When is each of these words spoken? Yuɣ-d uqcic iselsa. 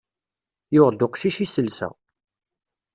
Yuɣ-d 0.73 0.99
uqcic 1.05 1.37
iselsa. 1.45 1.89